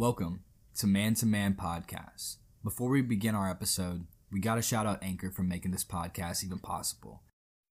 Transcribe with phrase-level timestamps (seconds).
[0.00, 0.44] Welcome
[0.78, 2.36] to Man to Man Podcast.
[2.64, 6.42] Before we begin our episode, we got to shout out Anchor for making this podcast
[6.42, 7.20] even possible.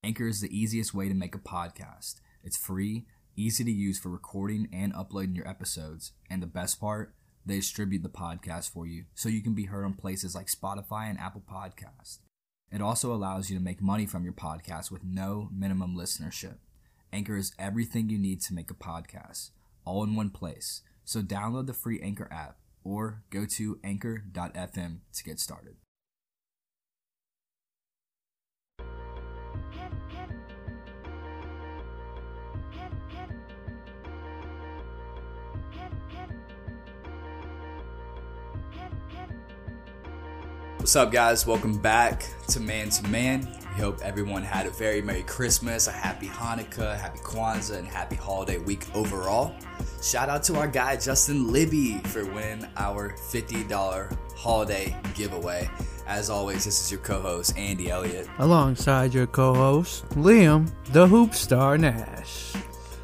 [0.04, 2.22] Anchor is the easiest way to make a podcast.
[2.44, 7.16] It's free, easy to use for recording and uploading your episodes, and the best part,
[7.48, 11.10] they distribute the podcast for you so you can be heard on places like Spotify
[11.10, 12.20] and Apple Podcasts.
[12.72, 16.58] It also allows you to make money from your podcast with no minimum listenership.
[17.12, 19.50] Anchor is everything you need to make a podcast,
[19.84, 20.84] all in one place.
[21.10, 25.78] So download the free Anchor app or go to anchor.fm to get started.
[40.78, 41.48] What's up, guys?
[41.48, 43.52] Welcome back to Man to Man.
[43.80, 48.58] Hope everyone had a very Merry Christmas, a Happy Hanukkah, Happy Kwanzaa, and Happy Holiday
[48.58, 49.56] Week overall.
[50.02, 55.70] Shout out to our guy Justin Libby for winning our $50 holiday giveaway.
[56.08, 58.28] As always, this is your co host, Andy Elliott.
[58.40, 62.54] Alongside your co host, Liam, the Hoop Star Nash.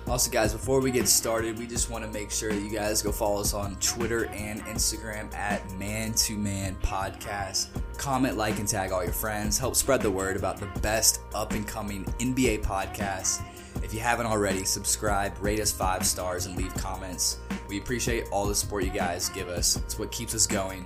[0.07, 3.01] Also, guys, before we get started, we just want to make sure that you guys
[3.01, 7.69] go follow us on Twitter and Instagram at Man to Man Podcast.
[7.97, 9.57] Comment, like, and tag all your friends.
[9.57, 13.41] Help spread the word about the best up and coming NBA podcasts.
[13.83, 17.39] If you haven't already, subscribe, rate us five stars, and leave comments.
[17.67, 19.77] We appreciate all the support you guys give us.
[19.77, 20.85] It's what keeps us going.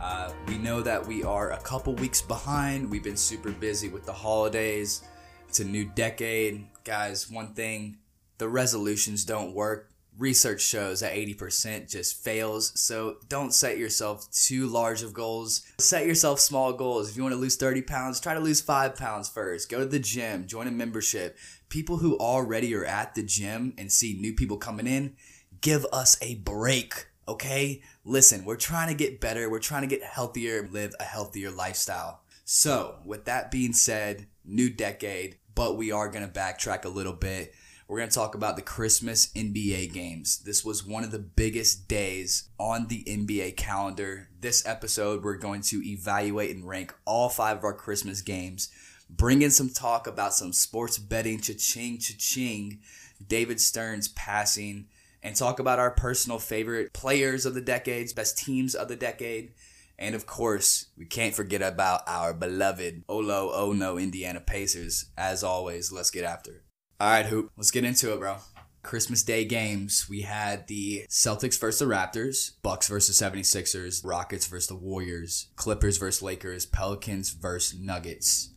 [0.00, 2.90] Uh, we know that we are a couple weeks behind.
[2.90, 5.02] We've been super busy with the holidays.
[5.48, 6.66] It's a new decade.
[6.84, 7.98] Guys, one thing
[8.38, 9.91] the resolutions don't work.
[10.18, 12.78] Research shows that 80% just fails.
[12.78, 15.62] So don't set yourself too large of goals.
[15.78, 17.10] Set yourself small goals.
[17.10, 19.70] If you want to lose 30 pounds, try to lose five pounds first.
[19.70, 21.38] Go to the gym, join a membership.
[21.70, 25.16] People who already are at the gym and see new people coming in,
[25.62, 27.06] give us a break.
[27.26, 27.82] Okay?
[28.04, 29.48] Listen, we're trying to get better.
[29.48, 32.20] We're trying to get healthier, live a healthier lifestyle.
[32.44, 37.12] So, with that being said, new decade, but we are going to backtrack a little
[37.12, 37.54] bit
[37.92, 40.38] we're going to talk about the Christmas NBA games.
[40.38, 44.30] This was one of the biggest days on the NBA calendar.
[44.40, 48.70] This episode, we're going to evaluate and rank all five of our Christmas games,
[49.10, 52.80] bring in some talk about some sports betting, cha-ching, cha-ching,
[53.28, 54.86] David Stern's passing,
[55.22, 59.52] and talk about our personal favorite players of the decades, best teams of the decade.
[59.98, 65.10] And of course, we can't forget about our beloved Olo Oh No Indiana Pacers.
[65.18, 66.62] As always, let's get after it.
[67.02, 68.36] All right, Hoop, let's get into it, bro.
[68.84, 74.68] Christmas Day games, we had the Celtics versus the Raptors, Bucks versus 76ers, Rockets versus
[74.68, 78.50] the Warriors, Clippers versus Lakers, Pelicans versus Nuggets.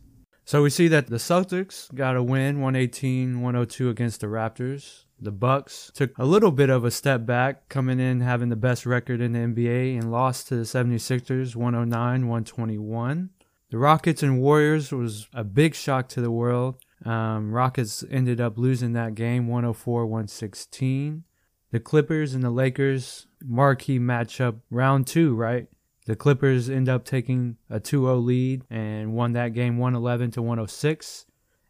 [0.44, 5.06] So we see that the Celtics got a win 118-102 against the Raptors.
[5.18, 8.86] The Bucks took a little bit of a step back, coming in having the best
[8.86, 13.30] record in the NBA and lost to the 76ers 109-121.
[13.70, 16.76] The Rockets and Warriors was a big shock to the world.
[17.06, 21.24] Um, Rockets ended up losing that game 104 116.
[21.70, 25.68] The Clippers and the Lakers, marquee matchup, round two, right?
[26.06, 30.42] The Clippers end up taking a 2 0 lead and won that game 111 to
[30.42, 31.26] 106.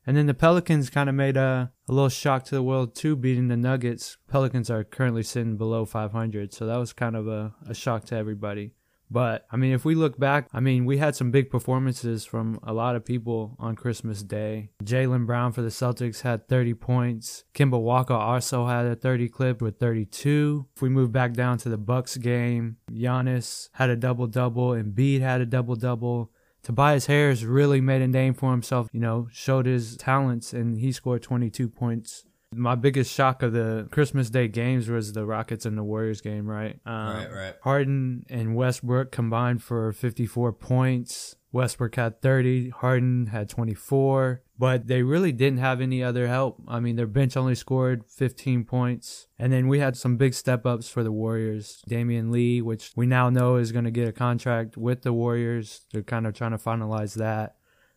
[0.07, 3.17] And then the Pelicans kind of made a, a little shock to the world too,
[3.17, 4.19] beating the Nuggets.
[4.29, 8.17] Pelicans are currently sitting below 500, so that was kind of a, a shock to
[8.17, 8.73] everybody.
[9.11, 12.59] But I mean, if we look back, I mean, we had some big performances from
[12.63, 14.71] a lot of people on Christmas Day.
[14.83, 17.45] Jaylen Brown for the Celtics had 30 points.
[17.55, 20.67] Kemba Walker also had a 30 clip with 32.
[20.75, 24.95] If we move back down to the Bucks game, Giannis had a double double, and
[24.95, 26.33] Embiid had a double double.
[26.63, 30.91] Tobias Harris really made a name for himself, you know, showed his talents, and he
[30.91, 32.25] scored 22 points
[32.57, 36.49] my biggest shock of the Christmas Day games was the Rockets and the Warriors game,
[36.49, 36.79] right?
[36.87, 37.55] Um, right, right.
[37.63, 41.37] Harden and Westbrook combined for 54 points.
[41.53, 46.63] Westbrook had 30, Harden had 24, but they really didn't have any other help.
[46.69, 49.29] I mean, their bench only scored 15 points.
[49.39, 51.83] And then we had some big step ups for the Warriors.
[51.89, 55.87] Damion Lee, which we now know is going to get a contract with the Warriors.
[55.93, 57.57] They're kind of trying to finalize that.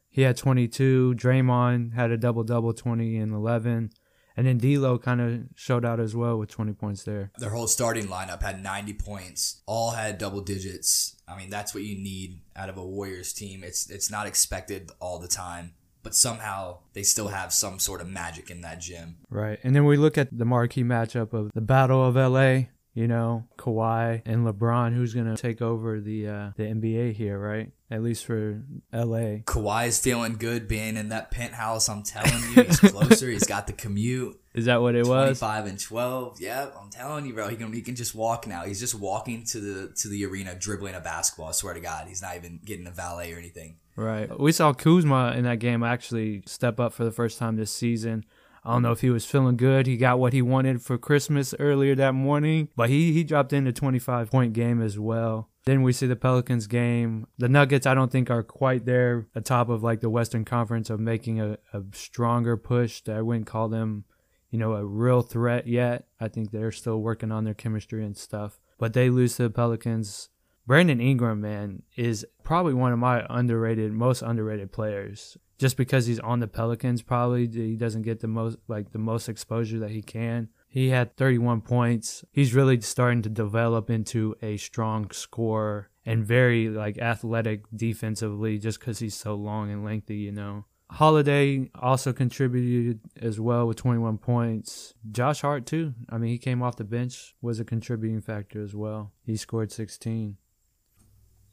[0.09, 1.15] He had 22.
[1.15, 3.91] Draymond had a double double, 20 and 11.
[4.37, 7.31] And then D'Lo kind of showed out as well with 20 points there.
[7.37, 9.61] Their whole starting lineup had 90 points.
[9.65, 11.17] All had double digits.
[11.27, 13.63] I mean, that's what you need out of a Warriors team.
[13.63, 15.73] It's it's not expected all the time,
[16.03, 19.17] but somehow they still have some sort of magic in that gym.
[19.29, 19.59] Right.
[19.63, 23.45] And then we look at the marquee matchup of the Battle of LA you know,
[23.57, 27.71] Kawhi and LeBron, who's gonna take over the uh, the NBA here, right?
[27.91, 28.61] At least for
[28.93, 29.41] LA.
[29.45, 31.89] Kawhi is feeling good being in that penthouse.
[31.89, 33.29] I'm telling you, he's closer.
[33.29, 34.39] he's got the commute.
[34.53, 35.39] Is that what it was?
[35.39, 36.39] 25 and 12.
[36.39, 37.47] Yep, I'm telling you, bro.
[37.47, 38.63] He can he can just walk now.
[38.63, 41.47] He's just walking to the to the arena, dribbling a basketball.
[41.47, 43.77] I swear to God, he's not even getting a valet or anything.
[43.95, 44.39] Right.
[44.39, 48.23] We saw Kuzma in that game actually step up for the first time this season.
[48.63, 49.87] I don't know if he was feeling good.
[49.87, 53.65] He got what he wanted for Christmas earlier that morning, but he, he dropped in
[53.67, 55.48] a 25 point game as well.
[55.65, 57.27] Then we see the Pelicans game.
[57.37, 60.99] The Nuggets, I don't think, are quite there atop of like the Western Conference of
[60.99, 63.01] making a, a stronger push.
[63.07, 64.05] I wouldn't call them,
[64.49, 66.05] you know, a real threat yet.
[66.19, 68.59] I think they're still working on their chemistry and stuff.
[68.77, 70.29] But they lose to the Pelicans.
[70.65, 76.19] Brandon Ingram, man, is probably one of my underrated, most underrated players just because he's
[76.21, 80.01] on the Pelicans, probably he doesn't get the most like the most exposure that he
[80.01, 80.47] can.
[80.71, 82.23] He had 31 points.
[82.31, 88.79] He's really starting to develop into a strong scorer and very like athletic defensively just
[88.79, 90.65] because he's so long and lengthy, you know.
[90.91, 94.93] Holiday also contributed as well with 21 points.
[95.11, 95.95] Josh Hart too.
[96.07, 99.11] I mean, he came off the bench, was a contributing factor as well.
[99.23, 100.37] He scored 16.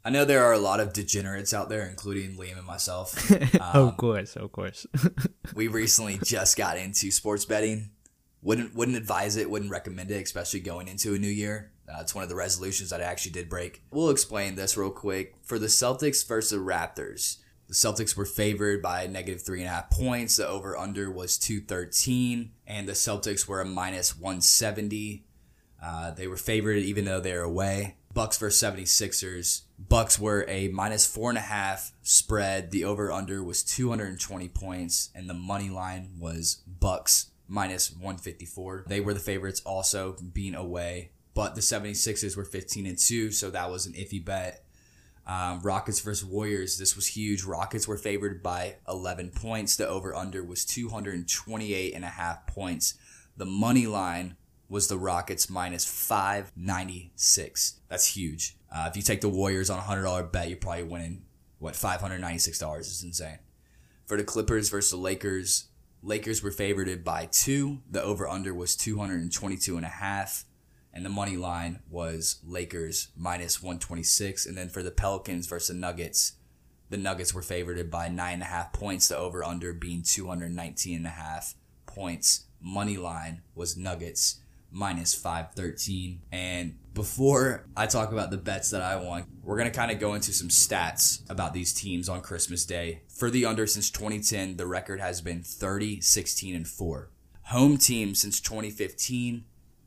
[0.04, 3.30] I know there are a lot of degenerates out there, including Liam and myself.
[3.60, 4.86] Um, of course, of course.
[5.54, 7.90] we recently just got into sports betting.
[8.42, 9.50] Wouldn't wouldn't advise it.
[9.50, 11.72] Wouldn't recommend it, especially going into a new year.
[11.88, 13.82] Uh, it's one of the resolutions that I actually did break.
[13.90, 15.34] We'll explain this real quick.
[15.42, 17.38] For the Celtics versus the Raptors,
[17.68, 20.36] the Celtics were favored by negative three and a half points.
[20.36, 25.24] The over under was two thirteen, and the Celtics were a minus one seventy.
[25.82, 27.96] Uh, they were favored even though they're away.
[28.16, 29.62] Bucks versus 76ers.
[29.78, 32.70] Bucks were a minus four and a half spread.
[32.70, 38.84] The over under was 220 points, and the money line was Bucks minus 154.
[38.88, 43.50] They were the favorites also being away, but the 76ers were 15 and 2, so
[43.50, 44.64] that was an iffy bet.
[45.26, 46.78] Um, Rockets versus Warriors.
[46.78, 47.42] This was huge.
[47.42, 49.74] Rockets were favored by 11 points.
[49.76, 52.94] The over under was 228 and a half points.
[53.36, 54.36] The money line
[54.68, 57.80] was the Rockets minus 596.
[57.88, 58.56] That's huge.
[58.72, 61.22] Uh, if you take the Warriors on a $100 bet, you're probably winning,
[61.58, 63.38] what, $596 is insane.
[64.06, 65.66] For the Clippers versus the Lakers,
[66.02, 67.82] Lakers were favored by two.
[67.90, 70.44] The over under was 222 and a half.
[70.92, 74.46] And the money line was Lakers minus 126.
[74.46, 76.32] And then for the Pelicans versus the Nuggets,
[76.88, 79.08] the Nuggets were favored by nine and a half points.
[79.08, 81.54] The over under being 219 and a half
[81.86, 82.46] points.
[82.60, 84.40] Money line was Nuggets
[84.70, 86.20] minus 513.
[86.32, 89.98] And before I talk about the bets that I won, we're going to kind of
[89.98, 93.02] go into some stats about these teams on Christmas Day.
[93.08, 97.10] For the under since 2010, the record has been 30, 16, and 4.
[97.44, 99.44] Home team since 2015,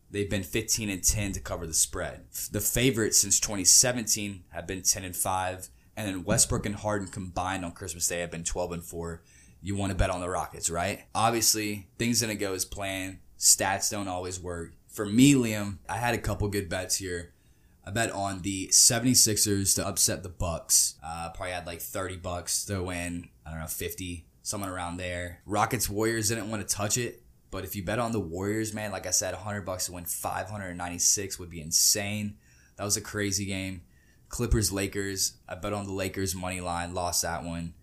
[0.10, 2.26] they've been 15 and 10 to cover the spread.
[2.52, 7.66] The favorites since 2017 have been 10 and 5, and then Westbrook and Harden combined
[7.66, 9.22] on Christmas Day have been 12 and 4.
[9.62, 11.02] You want to bet on the Rockets, right?
[11.14, 13.18] Obviously, things didn't go as planned.
[13.40, 17.32] Stats don't always work for me, Liam, I had a couple good bets here.
[17.86, 20.96] I bet on the 76ers to upset the Bucks.
[21.04, 25.40] Uh, probably had like 30 bucks to win, I don't know, 50, someone around there.
[25.46, 28.92] Rockets Warriors didn't want to touch it, but if you bet on the Warriors, man,
[28.92, 32.36] like I said, 100 bucks to win 596 would be insane.
[32.76, 33.84] That was a crazy game.
[34.28, 37.74] Clippers Lakers, I bet on the Lakers money line, lost that one.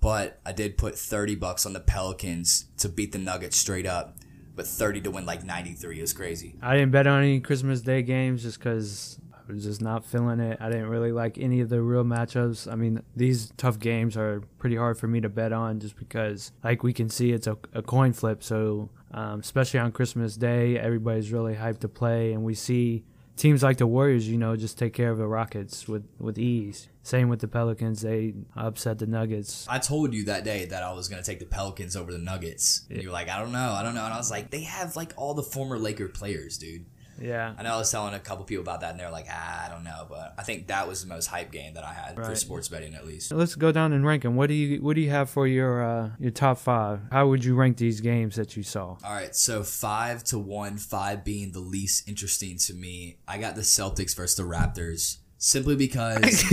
[0.00, 4.16] But I did put 30 bucks on the Pelicans to beat the Nuggets straight up
[4.56, 6.56] but 30 to win like 93 is crazy.
[6.62, 10.40] I didn't bet on any Christmas Day games just because I was just not feeling
[10.40, 10.58] it.
[10.60, 12.70] I didn't really like any of the real matchups.
[12.70, 16.52] I mean, these tough games are pretty hard for me to bet on just because,
[16.64, 18.42] like we can see, it's a, a coin flip.
[18.42, 23.04] So, um, especially on Christmas Day, everybody's really hyped to play, and we see
[23.36, 26.88] teams like the Warriors, you know, just take care of the Rockets with, with ease.
[27.02, 28.02] Same with the Pelicans.
[28.02, 29.66] They upset the Nuggets.
[29.68, 32.18] I told you that day that I was going to take the Pelicans over the
[32.18, 32.86] Nuggets.
[32.90, 33.72] And you were like, I don't know.
[33.72, 34.04] I don't know.
[34.04, 36.86] And I was like, they have like all the former Laker players, dude.
[37.20, 37.54] Yeah.
[37.56, 39.68] I know I was telling a couple people about that, and they're like, ah, I
[39.68, 42.26] don't know, but I think that was the most hype game that I had right.
[42.26, 43.32] for sports betting, at least.
[43.32, 44.36] Let's go down and rank them.
[44.36, 47.00] What do you What do you have for your uh, your top five?
[47.10, 48.96] How would you rank these games that you saw?
[49.04, 53.18] All right, so five to one, five being the least interesting to me.
[53.26, 55.18] I got the Celtics versus the Raptors.
[55.38, 56.44] Simply because,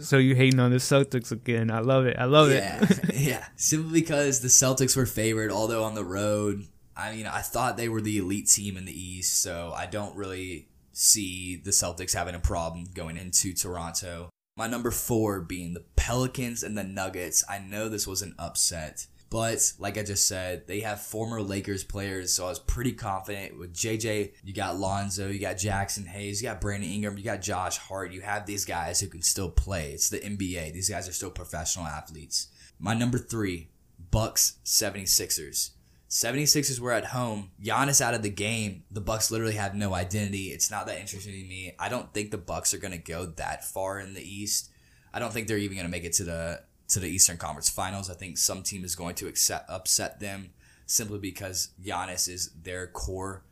[0.00, 1.72] so you hating on the Celtics again?
[1.72, 2.16] I love it.
[2.16, 3.14] I love yeah, it.
[3.16, 7.76] yeah, simply because the Celtics were favored, although on the road I mean, I thought
[7.76, 12.14] they were the elite team in the East, so I don't really see the Celtics
[12.14, 14.30] having a problem going into Toronto.
[14.56, 17.44] My number four being the Pelicans and the Nuggets.
[17.48, 21.84] I know this was an upset, but like I just said, they have former Lakers
[21.84, 24.32] players, so I was pretty confident with JJ.
[24.42, 28.12] You got Lonzo, you got Jaxson Hayes, you got Brandon Ingram, you got Josh Hart.
[28.12, 29.90] You have these guys who can still play.
[29.90, 30.72] It's the NBA.
[30.72, 32.48] These guys are still professional athletes.
[32.78, 33.68] My number three,
[34.10, 35.72] Bucks 76ers.
[36.16, 37.50] 76ers were at home.
[37.62, 38.84] Giannis out of the game.
[38.90, 40.44] The Bucks literally have no identity.
[40.44, 41.74] It's not that interesting to me.
[41.78, 44.70] I don't think the Bucks are going to go that far in the East.
[45.12, 47.68] I don't think they're even going to make it to the to the Eastern Conference
[47.68, 48.08] Finals.
[48.08, 50.54] I think some team is going to accept, upset them
[50.86, 53.42] simply because Giannis is their core.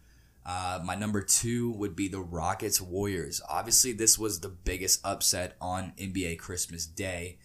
[0.46, 3.42] Uh, my number two would be the Rockets Warriors.
[3.46, 7.36] Obviously, this was the biggest upset on NBA Christmas Day.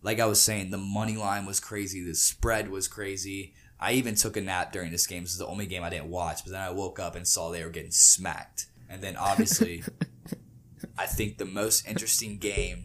[0.00, 3.54] Like I was saying, the money line was crazy, the spread was crazy.
[3.80, 5.22] I even took a nap during this game.
[5.22, 7.50] This is the only game I didn't watch, but then I woke up and saw
[7.50, 8.66] they were getting smacked.
[8.90, 9.82] And then obviously,
[10.98, 12.84] I think the most interesting game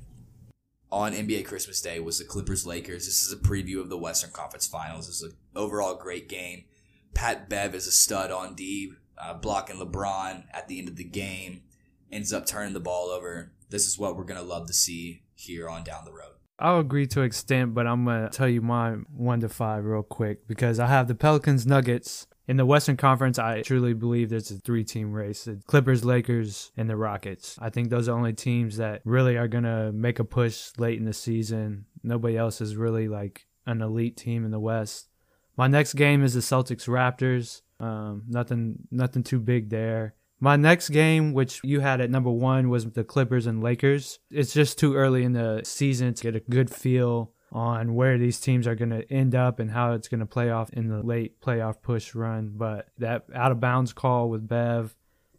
[0.91, 3.05] on NBA Christmas Day was the Clippers Lakers.
[3.05, 5.07] This is a preview of the Western Conference Finals.
[5.07, 6.63] This is an overall great game.
[7.13, 11.03] Pat Bev is a stud on D, uh, blocking LeBron at the end of the
[11.03, 11.63] game,
[12.11, 13.51] ends up turning the ball over.
[13.69, 16.34] This is what we're going to love to see here on down the road.
[16.57, 20.47] I'll agree to extent, but I'm gonna tell you my one to five real quick
[20.47, 22.27] because I have the Pelicans Nuggets.
[22.47, 26.71] In the Western Conference, I truly believe there's a three team race the Clippers, Lakers,
[26.77, 27.57] and the Rockets.
[27.59, 30.69] I think those are the only teams that really are going to make a push
[30.77, 31.85] late in the season.
[32.03, 35.09] Nobody else is really like an elite team in the West.
[35.57, 37.61] My next game is the Celtics Raptors.
[37.79, 40.13] Um, nothing, nothing too big there.
[40.39, 44.19] My next game, which you had at number one, was the Clippers and Lakers.
[44.29, 48.39] It's just too early in the season to get a good feel on where these
[48.39, 51.01] teams are going to end up and how it's going to play off in the
[51.01, 52.51] late playoff push run.
[52.55, 54.93] But that out of bounds call with Bev,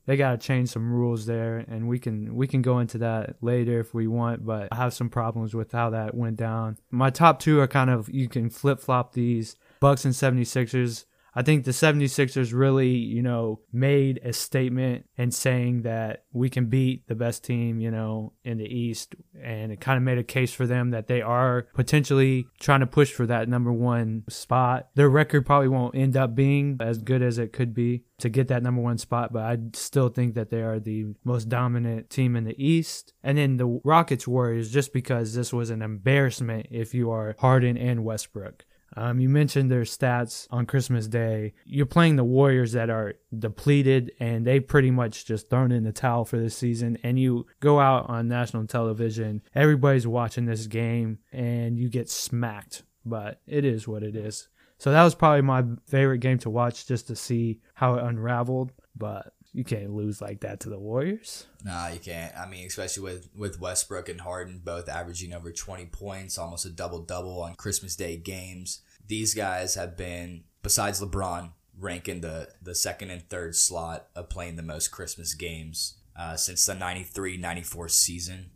[0.06, 3.36] they got to change some rules there, and we can we can go into that
[3.42, 4.46] later if we want.
[4.46, 6.78] But I have some problems with how that went down.
[6.90, 11.04] My top two are kind of you can flip flop these Bucks and 76ers.
[11.36, 16.66] I think the 76ers really, you know, made a statement and saying that we can
[16.66, 19.14] beat the best team, you know, in the East.
[19.42, 22.86] And it kind of made a case for them that they are potentially trying to
[22.86, 24.88] push for that number one spot.
[24.94, 28.48] Their record probably won't end up being as good as it could be to get
[28.48, 32.34] that number one spot, but I still think that they are the most dominant team
[32.34, 33.12] in the East.
[33.22, 37.76] And then the Rockets Warriors, just because this was an embarrassment if you are Harden
[37.76, 38.64] and Westbrook.
[38.94, 41.54] Um, you mentioned their stats on Christmas Day.
[41.64, 45.92] You're playing the Warriors that are depleted and they pretty much just thrown in the
[45.92, 46.96] towel for this season.
[47.02, 52.84] And you go out on national television, everybody's watching this game, and you get smacked.
[53.04, 54.48] But it is what it is.
[54.78, 58.72] So that was probably my favorite game to watch just to see how it unraveled.
[58.96, 61.46] But you can't lose like that to the Warriors.
[61.64, 62.36] Nah, you can't.
[62.36, 66.70] I mean, especially with with Westbrook and Harden both averaging over 20 points, almost a
[66.70, 72.74] double double on Christmas Day games these guys have been, besides LeBron, ranking the, the
[72.74, 77.88] second and third slot of playing the most Christmas games uh, since the 93 94
[77.88, 78.50] season.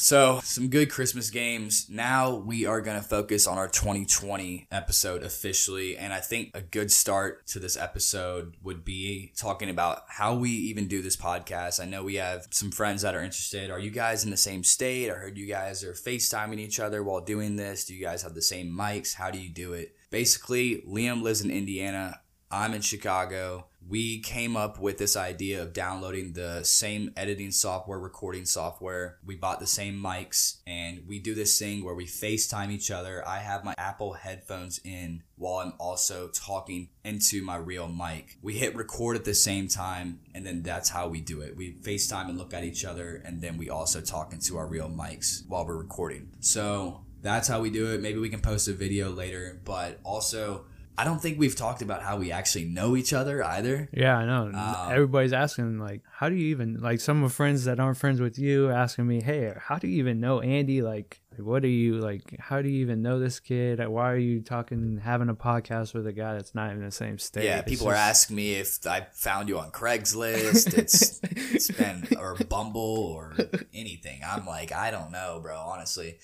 [0.00, 1.88] So, some good Christmas games.
[1.90, 5.96] Now we are going to focus on our 2020 episode officially.
[5.98, 10.50] And I think a good start to this episode would be talking about how we
[10.50, 11.80] even do this podcast.
[11.80, 13.72] I know we have some friends that are interested.
[13.72, 15.10] Are you guys in the same state?
[15.10, 17.84] I heard you guys are FaceTiming each other while doing this.
[17.84, 19.14] Do you guys have the same mics?
[19.14, 19.96] How do you do it?
[20.10, 22.20] Basically, Liam lives in Indiana.
[22.52, 27.98] I'm in Chicago we came up with this idea of downloading the same editing software,
[27.98, 29.18] recording software.
[29.24, 33.26] We bought the same mics and we do this thing where we FaceTime each other.
[33.26, 38.36] I have my Apple headphones in while I'm also talking into my real mic.
[38.42, 41.56] We hit record at the same time and then that's how we do it.
[41.56, 44.90] We FaceTime and look at each other and then we also talk into our real
[44.90, 46.32] mics while we're recording.
[46.40, 48.02] So that's how we do it.
[48.02, 50.66] Maybe we can post a video later, but also
[50.98, 53.88] I don't think we've talked about how we actually know each other either.
[53.92, 54.50] Yeah, I know.
[54.52, 58.20] Um, Everybody's asking like, how do you even like some of friends that aren't friends
[58.20, 60.82] with you asking me, hey, how do you even know Andy?
[60.82, 62.34] Like, what are you like?
[62.40, 63.78] How do you even know this kid?
[63.86, 67.18] Why are you talking, having a podcast with a guy that's not in the same
[67.18, 67.44] state?
[67.44, 67.94] Yeah, people just...
[67.94, 70.76] are asking me if I found you on Craigslist.
[70.76, 72.80] it's it's been or Bumble
[73.14, 73.36] or
[73.72, 74.22] anything.
[74.26, 75.56] I'm like, I don't know, bro.
[75.56, 76.18] Honestly.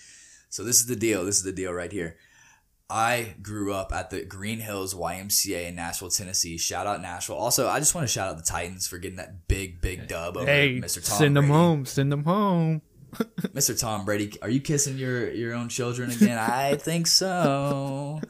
[0.48, 1.24] So this is the deal.
[1.24, 2.16] This is the deal right here.
[2.94, 6.56] I grew up at the Green Hills YMCA in Nashville, Tennessee.
[6.56, 7.34] Shout out Nashville.
[7.34, 10.36] Also, I just want to shout out the Titans for getting that big, big dub
[10.36, 11.04] over hey, Mr.
[11.04, 11.18] Tom.
[11.18, 11.48] Send Brady.
[11.48, 11.86] them home.
[11.86, 12.82] Send them home.
[13.52, 13.78] Mr.
[13.78, 16.38] Tom Brady, are you kissing your your own children again?
[16.38, 18.20] I think so.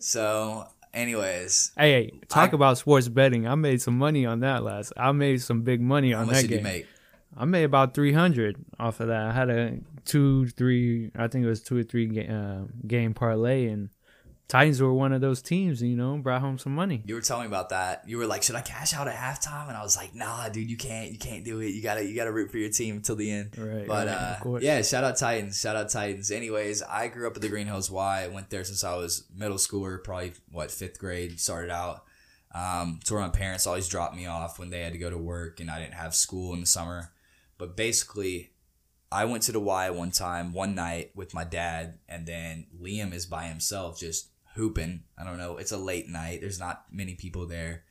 [0.00, 3.46] So, anyways, hey, hey talk I, about sports betting.
[3.46, 4.94] I made some money on that last.
[4.96, 6.86] I made some big money on that game.
[7.36, 9.26] I made about three hundred off of that.
[9.26, 11.10] I had a two, three.
[11.16, 13.90] I think it was two or three ga- uh, game parlay, and
[14.48, 17.04] Titans were one of those teams, you know, brought home some money.
[17.06, 18.02] You were telling me about that.
[18.08, 20.68] You were like, "Should I cash out at halftime?" And I was like, "Nah, dude,
[20.68, 21.12] you can't.
[21.12, 21.68] You can't do it.
[21.68, 23.86] You gotta, you gotta root for your team until the end." Right.
[23.86, 25.60] But right, uh, yeah, shout out Titans.
[25.60, 26.32] Shout out Titans.
[26.32, 28.22] Anyways, I grew up at the Green Hills Y.
[28.24, 31.38] I went there since I was middle schooler, probably what fifth grade.
[31.38, 32.02] Started out.
[32.52, 35.16] Um, to where my parents always dropped me off when they had to go to
[35.16, 37.12] work and I didn't have school in the summer.
[37.60, 38.52] But basically,
[39.12, 43.12] I went to the Y one time, one night with my dad, and then Liam
[43.12, 45.02] is by himself just hooping.
[45.18, 45.58] I don't know.
[45.58, 46.40] It's a late night.
[46.40, 47.84] There's not many people there.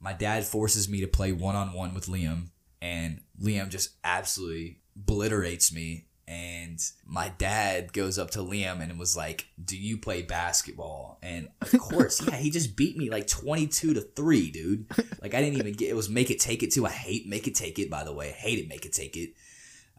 [0.00, 2.46] My dad forces me to play one on one with Liam,
[2.80, 6.06] and Liam just absolutely obliterates me.
[6.30, 11.48] And my dad goes up to Liam and was like, "Do you play basketball?" And
[11.60, 14.86] of course, yeah, he just beat me like twenty-two to three, dude.
[15.20, 15.90] Like I didn't even get.
[15.90, 16.86] It was make it take it too.
[16.86, 17.90] I hate make it take it.
[17.90, 19.30] By the way, I hated make it take it.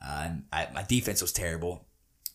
[0.02, 1.86] Uh, I, my defense was terrible.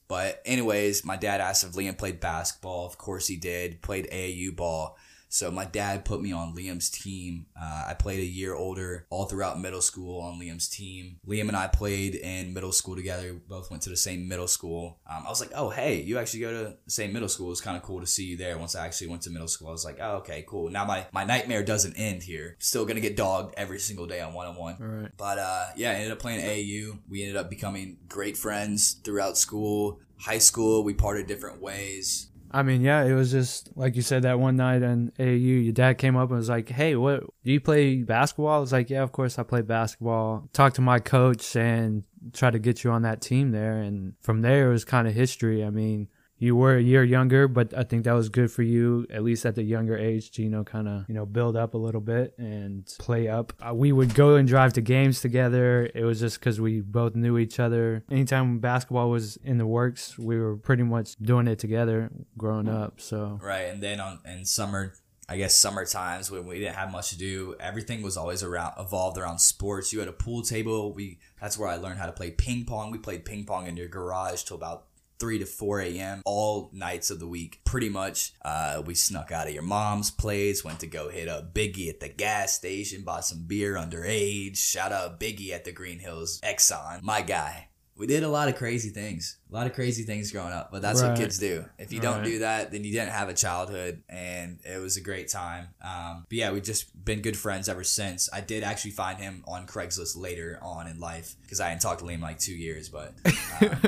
[0.09, 2.85] But anyways, my dad asked if Liam played basketball.
[2.85, 3.81] Of course he did.
[3.81, 4.99] Played AAU ball.
[5.29, 7.47] So my dad put me on Liam's team.
[7.61, 11.19] Uh, I played a year older all throughout middle school on Liam's team.
[11.27, 13.33] Liam and I played in middle school together.
[13.33, 14.99] We both went to the same middle school.
[15.11, 17.51] Um, I was like, oh, hey, you actually go to the same middle school.
[17.53, 18.59] It's kind of cool to see you there.
[18.59, 20.71] Once I actually went to middle school, I was like, oh, okay, cool.
[20.71, 22.57] Now my, my nightmare doesn't end here.
[22.59, 24.77] Still going to get dogged every single day on one on one.
[25.17, 26.99] But uh, yeah, I ended up playing AU.
[27.09, 30.01] We ended up becoming great friends throughout school.
[30.19, 32.29] High school, we parted different ways.
[32.51, 35.65] I mean, yeah, it was just like you said that one night in AAU.
[35.65, 38.73] Your dad came up and was like, "Hey, what do you play basketball?" I was
[38.73, 42.85] like, "Yeah, of course I play basketball." Talked to my coach and tried to get
[42.85, 45.65] you on that team there, and from there it was kind of history.
[45.65, 49.07] I mean, you were a year younger, but I think that was good for you,
[49.11, 51.75] at least at the younger age, to you know kind of you know build up
[51.75, 53.53] a little bit and play up.
[53.61, 55.91] Uh, we would go and drive to games together.
[55.95, 58.05] It was just because we both knew each other.
[58.11, 63.01] Anytime basketball was in the works, we were pretty much doing it together growing up.
[63.01, 64.95] So Right, and then on in summer,
[65.29, 68.75] I guess summer times when we didn't have much to do, everything was always around
[68.79, 69.93] evolved around sports.
[69.93, 70.93] You had a pool table.
[70.93, 72.91] We that's where I learned how to play ping pong.
[72.91, 74.87] We played ping pong in your garage till about
[75.19, 76.23] 3 to 4 a.m.
[76.25, 77.61] all nights of the week.
[77.65, 81.55] Pretty much, uh, we snuck out of your mom's place, went to go hit up
[81.55, 84.57] Biggie at the gas station, bought some beer underage.
[84.59, 87.69] Shout out Biggie at the Green Hills Exxon, my guy.
[87.99, 90.83] We did a lot of crazy things, a lot of crazy things growing up, but
[90.83, 91.09] that's Right.
[91.13, 91.65] what kids do.
[91.79, 92.25] If you don't Right.
[92.27, 95.69] do that, then you didn't have a childhood, and it was a great time.
[95.81, 98.29] Um, but yeah, we've just been good friends ever since.
[98.31, 102.01] I did actually find him on Craigslist later on in life because I hadn't talked
[102.01, 103.15] to Liam in like two years, but.
[103.63, 103.81] Um,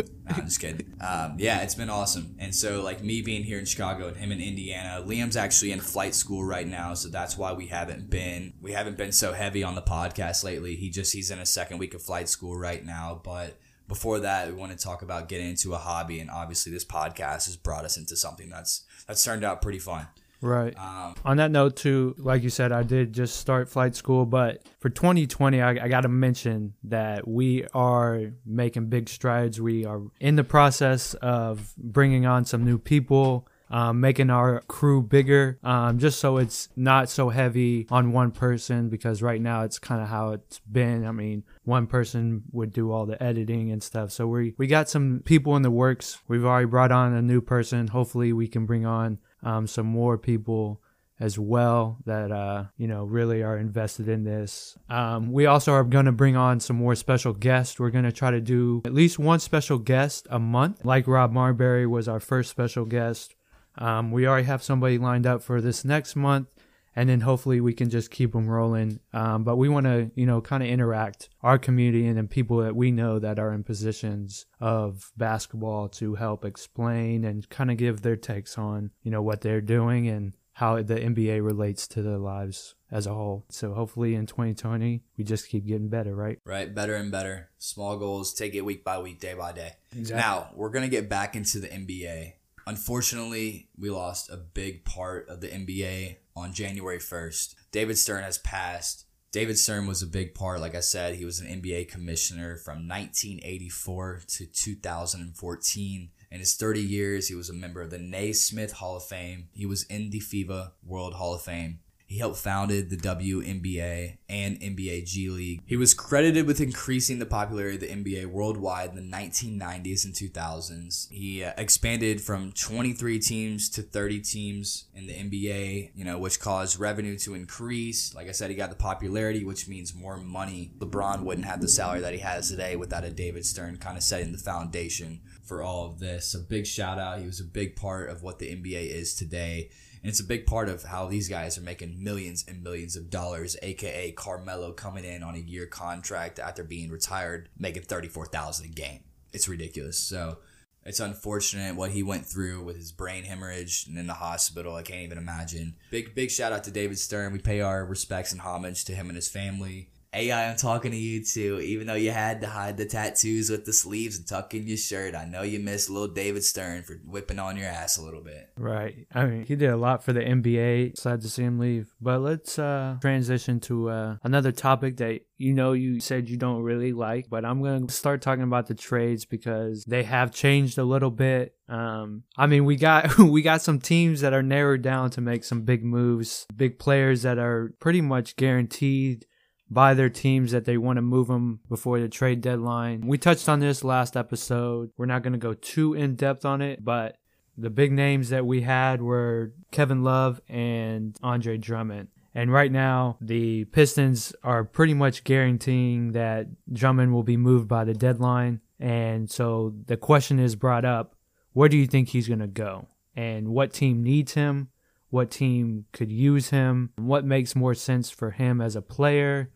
[0.36, 0.92] I'm just kidding.
[1.00, 2.36] Um, yeah, it's been awesome.
[2.38, 5.80] And so, like me being here in Chicago and him in Indiana, Liam's actually in
[5.80, 9.62] flight school right now, so that's why we haven't been we haven't been so heavy
[9.62, 10.76] on the podcast lately.
[10.76, 14.48] He just he's in a second week of flight school right now, but before that,
[14.48, 17.84] we want to talk about getting into a hobby, and obviously, this podcast has brought
[17.84, 20.06] us into something that's that's turned out pretty fun.
[20.42, 20.76] Right.
[20.76, 24.62] Um, On that note, too, like you said, I did just start flight school, but
[24.80, 29.60] for 2020, I, I got to mention that we are making big strides.
[29.60, 33.46] We are in the process of bringing on some new people.
[33.70, 38.90] Um, making our crew bigger, um, just so it's not so heavy on one person.
[38.90, 41.06] Because right now it's kind of how it's been.
[41.06, 44.10] I mean, one person would do all the editing and stuff.
[44.10, 46.18] So we we got some people in the works.
[46.28, 47.86] We've already brought on a new person.
[47.86, 50.80] Hopefully, we can bring on um, some more people
[51.20, 54.76] as well that uh, you know really are invested in this.
[54.88, 57.78] Um, we also are going to bring on some more special guests.
[57.78, 61.32] We're going to try to do at least one special guest a month, like Rob
[61.32, 63.36] Marbury was our first special guest.
[63.78, 66.48] Um, we already have somebody lined up for this next month,
[66.94, 69.00] and then hopefully we can just keep them rolling.
[69.12, 72.58] Um, but we want to, you know, kind of interact our community and then people
[72.58, 77.76] that we know that are in positions of basketball to help explain and kind of
[77.76, 82.02] give their takes on, you know, what they're doing and how the NBA relates to
[82.02, 83.46] their lives as a whole.
[83.48, 86.38] So hopefully in 2020 we just keep getting better, right?
[86.44, 87.50] right, better and better.
[87.58, 89.72] Small goals, take it week by week, day by day.
[89.94, 92.34] Now we're gonna get back into the NBA.
[92.66, 97.54] Unfortunately, we lost a big part of the NBA on January 1st.
[97.70, 99.06] David Stern has passed.
[99.32, 102.86] David Stern was a big part, like I said, he was an NBA commissioner from
[102.86, 106.10] 1984 to 2014.
[106.30, 109.48] In his 30 years, he was a member of the Naismith Hall of Fame.
[109.52, 111.80] He was in the FIBA World Hall of Fame.
[112.12, 115.62] He He helped founded the WNBA and NBA G League.
[115.64, 120.12] He was credited with increasing the popularity of the NBA worldwide in the 1990s and
[120.12, 121.10] 2000s.
[121.10, 126.38] He uh, expanded from 23 teams to 30 teams in the NBA, you know, which
[126.38, 128.14] caused revenue to increase.
[128.14, 130.70] Like I said, he got the popularity, which means more money.
[130.80, 134.02] LeBron wouldn't have the salary that he has today without a David Stern kind of
[134.02, 136.34] setting the foundation for all of this.
[136.34, 137.20] A big shout out.
[137.20, 139.70] He was a big part of what the NBA is today.
[140.02, 143.08] And it's a big part of how these guys are making millions and millions of
[143.08, 148.68] dollars, aka Carmelo coming in on a year contract after being retired, making 34,000 a
[148.68, 149.04] game.
[149.32, 149.98] It's ridiculous.
[149.98, 150.38] So
[150.84, 154.74] it's unfortunate what he went through with his brain hemorrhage and in the hospital.
[154.74, 155.76] I can't even imagine.
[155.90, 157.32] Big big shout out to David Stern.
[157.32, 159.90] We pay our respects and homage to him and his family.
[160.14, 161.58] AI, I'm talking to you too.
[161.60, 164.76] Even though you had to hide the tattoos with the sleeves and tuck in your
[164.76, 168.20] shirt, I know you miss little David Stern for whipping on your ass a little
[168.20, 168.50] bit.
[168.58, 169.06] Right.
[169.14, 170.98] I mean, he did a lot for the NBA.
[170.98, 171.94] Sad to see him leave.
[171.98, 176.62] But let's uh, transition to uh, another topic that you know you said you don't
[176.62, 177.30] really like.
[177.30, 181.10] But I'm going to start talking about the trades because they have changed a little
[181.10, 181.54] bit.
[181.70, 185.42] Um, I mean, we got we got some teams that are narrowed down to make
[185.42, 189.24] some big moves, big players that are pretty much guaranteed
[189.72, 193.06] by their teams that they want to move them before the trade deadline.
[193.06, 194.90] We touched on this last episode.
[194.96, 197.16] We're not going to go too in depth on it, but
[197.56, 202.08] the big names that we had were Kevin Love and Andre Drummond.
[202.34, 207.84] And right now, the Pistons are pretty much guaranteeing that Drummond will be moved by
[207.84, 208.60] the deadline.
[208.80, 211.14] And so the question is brought up
[211.52, 212.88] where do you think he's going to go?
[213.14, 214.68] And what team needs him?
[215.10, 216.90] What team could use him?
[216.96, 219.50] What makes more sense for him as a player?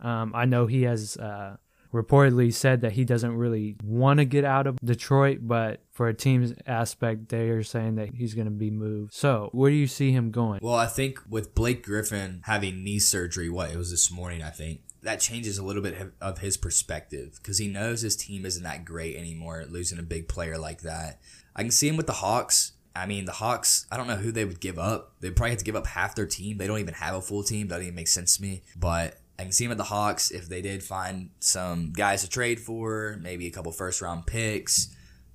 [0.00, 1.56] Um, I know he has uh,
[1.92, 6.14] reportedly said that he doesn't really want to get out of Detroit, but for a
[6.14, 9.14] team's aspect, they are saying that he's going to be moved.
[9.14, 10.60] So, where do you see him going?
[10.62, 14.50] Well, I think with Blake Griffin having knee surgery, what it was this morning, I
[14.50, 18.64] think that changes a little bit of his perspective because he knows his team isn't
[18.64, 21.20] that great anymore, losing a big player like that.
[21.54, 22.72] I can see him with the Hawks.
[22.94, 25.14] I mean, the Hawks, I don't know who they would give up.
[25.20, 26.58] They'd probably have to give up half their team.
[26.58, 27.68] They don't even have a full team.
[27.68, 28.62] That doesn't even make sense to me.
[28.76, 32.28] But I can see him at the Hawks if they did find some guys to
[32.28, 34.94] trade for, maybe a couple first round picks.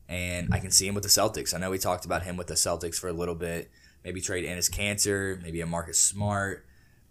[0.09, 1.55] And I can see him with the Celtics.
[1.55, 3.71] I know we talked about him with the Celtics for a little bit.
[4.03, 6.65] Maybe trade Enes Kanter, maybe a Marcus Smart,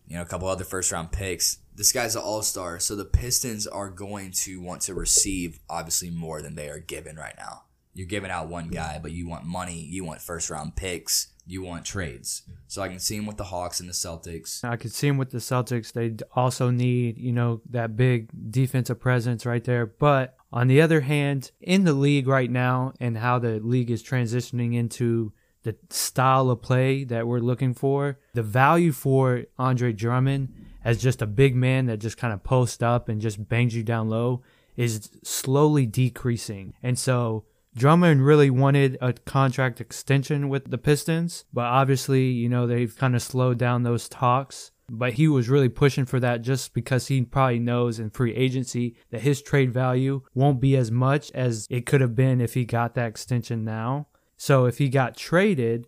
[0.06, 1.58] you know, a couple other first round picks.
[1.74, 2.78] This guy's an all star.
[2.78, 7.16] So the Pistons are going to want to receive obviously more than they are given
[7.16, 7.62] right now.
[7.94, 11.62] You're giving out one guy, but you want money, you want first round picks you
[11.62, 12.42] want trades.
[12.68, 14.64] So I can see him with the Hawks and the Celtics.
[14.64, 15.92] I could see him with the Celtics.
[15.92, 19.86] They also need, you know, that big defensive presence right there.
[19.86, 24.02] But on the other hand, in the league right now and how the league is
[24.02, 25.32] transitioning into
[25.64, 30.52] the style of play that we're looking for, the value for Andre Drummond
[30.84, 33.82] as just a big man that just kind of posts up and just bangs you
[33.82, 34.42] down low
[34.76, 36.74] is slowly decreasing.
[36.82, 37.44] And so
[37.74, 43.14] Drummond really wanted a contract extension with the Pistons, but obviously, you know, they've kind
[43.14, 44.72] of slowed down those talks.
[44.90, 48.96] But he was really pushing for that just because he probably knows in free agency
[49.10, 52.66] that his trade value won't be as much as it could have been if he
[52.66, 54.08] got that extension now.
[54.36, 55.86] So if he got traded,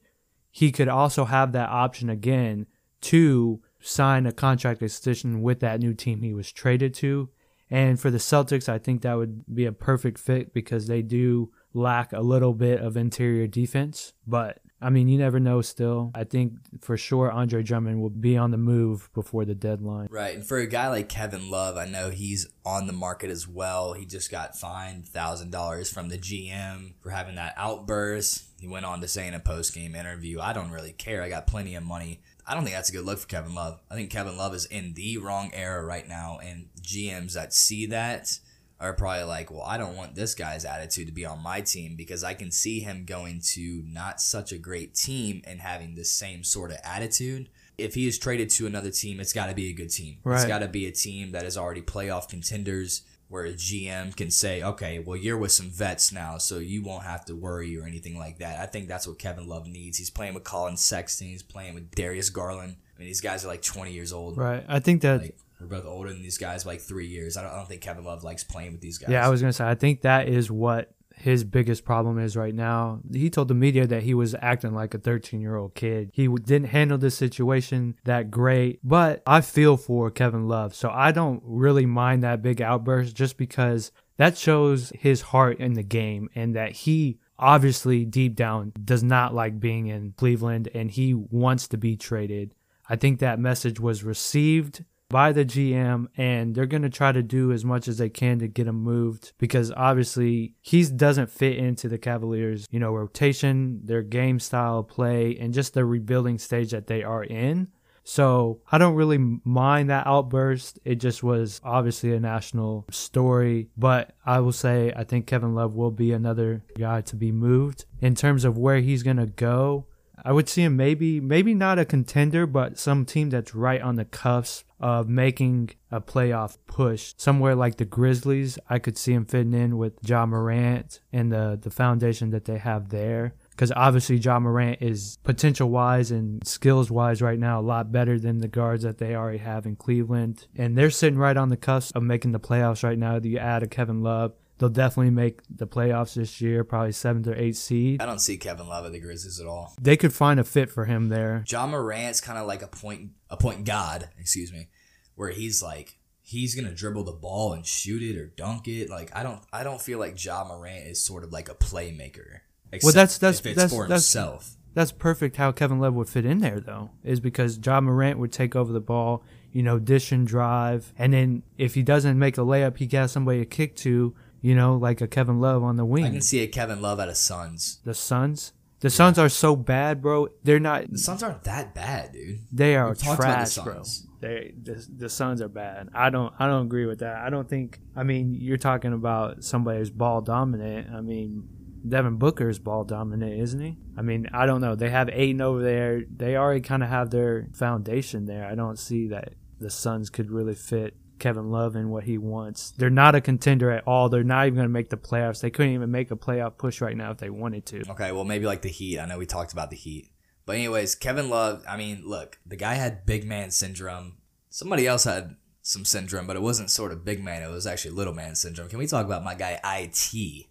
[0.50, 2.66] he could also have that option again
[3.02, 7.28] to sign a contract extension with that new team he was traded to.
[7.70, 11.50] And for the Celtics, I think that would be a perfect fit because they do
[11.74, 16.10] lack a little bit of interior defense, but I mean, you never know still.
[16.14, 20.08] I think for sure Andre Drummond will be on the move before the deadline.
[20.10, 20.34] Right.
[20.34, 23.94] And for a guy like Kevin Love, I know he's on the market as well.
[23.94, 28.44] He just got fined $1,000 from the GM for having that outburst.
[28.60, 31.22] He went on to say in a post game interview, I don't really care.
[31.22, 32.20] I got plenty of money.
[32.46, 33.80] I don't think that's a good look for Kevin Love.
[33.90, 37.86] I think Kevin Love is in the wrong era right now, and GMs that see
[37.86, 38.38] that
[38.80, 41.94] are probably like, well, I don't want this guy's attitude to be on my team
[41.96, 46.04] because I can see him going to not such a great team and having the
[46.04, 47.48] same sort of attitude.
[47.78, 50.18] If he is traded to another team, it's got to be a good team.
[50.24, 50.36] Right.
[50.36, 54.30] It's got to be a team that is already playoff contenders where a GM can
[54.30, 57.84] say, okay, well, you're with some vets now, so you won't have to worry or
[57.84, 58.60] anything like that.
[58.60, 59.98] I think that's what Kevin Love needs.
[59.98, 62.76] He's playing with Collin Sexton, he's playing with Darius Garland.
[62.94, 64.36] I mean, these guys are like 20 years old.
[64.36, 64.64] Right.
[64.68, 67.36] I think that like, we're both older than these guys by like three years.
[67.36, 69.10] I don't, I don't think Kevin Love likes playing with these guys.
[69.10, 72.54] Yeah, I was gonna say I think that is what his biggest problem is right
[72.54, 73.00] now.
[73.12, 76.10] He told the media that he was acting like a 13 year old kid.
[76.12, 80.74] He didn't handle the situation that great, but I feel for Kevin Love.
[80.74, 85.74] So I don't really mind that big outburst just because that shows his heart in
[85.74, 90.90] the game and that he obviously deep down does not like being in Cleveland and
[90.90, 92.54] he wants to be traded.
[92.88, 97.22] I think that message was received by the GM and they're going to try to
[97.22, 101.56] do as much as they can to get him moved because obviously he doesn't fit
[101.56, 106.72] into the Cavaliers, you know, rotation, their game style play and just the rebuilding stage
[106.72, 107.68] that they are in.
[108.02, 110.80] So I don't really mind that outburst.
[110.84, 113.68] It just was obviously a national story.
[113.76, 117.84] But I will say I think Kevin Love will be another guy to be moved.
[118.00, 119.86] In terms of where he's going to go,
[120.24, 123.96] I would see him maybe maybe not a contender, but some team that's right on
[123.96, 127.14] the cusp of making a playoff push.
[127.16, 131.58] Somewhere like the Grizzlies, I could see him fitting in with Ja Morant and the
[131.60, 136.90] the foundation that they have there because obviously Ja Morant is potential wise and skills
[136.90, 140.46] wise right now a lot better than the guards that they already have in Cleveland.
[140.56, 143.20] And they're sitting right on the cusp of making the playoffs right now.
[143.22, 144.32] You add a Kevin Love.
[144.58, 148.00] They'll definitely make the playoffs this year, probably seventh or eighth seed.
[148.00, 149.74] I don't see Kevin Love at the Grizzlies at all.
[149.80, 151.44] They could find a fit for him there.
[151.48, 154.68] Ja Morant's kind of like a point a point god, excuse me,
[155.14, 158.88] where he's like he's gonna dribble the ball and shoot it or dunk it.
[158.88, 162.40] Like I don't I don't feel like Ja Morant is sort of like a playmaker
[162.82, 164.56] well, that's that's that's for that's, himself.
[164.72, 168.32] that's perfect how Kevin Love would fit in there though, is because Ja Morant would
[168.32, 172.38] take over the ball, you know, dish and drive, and then if he doesn't make
[172.38, 174.14] a layup, he got somebody to kick to,
[174.44, 176.04] you know, like a Kevin Love on the wing.
[176.04, 177.80] I can see a Kevin Love at a Suns.
[177.82, 178.52] The Suns.
[178.80, 180.28] The Suns are so bad, bro.
[180.42, 180.90] They're not.
[180.90, 182.40] The Suns aren't that bad, dude.
[182.52, 183.82] They are about the trash, bro.
[184.20, 185.88] They the, the Suns are bad.
[185.94, 187.16] I don't I don't agree with that.
[187.24, 187.78] I don't think.
[187.96, 190.94] I mean, you're talking about somebody who's ball dominant.
[190.94, 191.48] I mean,
[191.88, 193.78] Devin Booker is ball dominant, isn't he?
[193.96, 194.74] I mean, I don't know.
[194.74, 196.02] They have Ayton over there.
[196.14, 198.44] They already kind of have their foundation there.
[198.44, 202.72] I don't see that the Suns could really fit Kevin Love and what he wants.
[202.72, 204.08] They're not a contender at all.
[204.08, 205.40] They're not even going to make the playoffs.
[205.40, 207.90] They couldn't even make a playoff push right now if they wanted to.
[207.90, 208.98] Okay, well maybe like the Heat.
[208.98, 210.10] I know we talked about the Heat,
[210.46, 211.64] but anyways, Kevin Love.
[211.68, 214.18] I mean, look, the guy had big man syndrome.
[214.50, 217.42] Somebody else had some syndrome, but it wasn't sort of big man.
[217.42, 218.68] It was actually little man syndrome.
[218.68, 220.48] Can we talk about my guy It?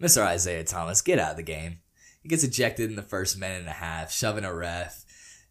[0.00, 0.26] Mr.
[0.26, 1.78] Isaiah Thomas, get out of the game.
[2.22, 5.05] He gets ejected in the first minute and a half, shoving a ref.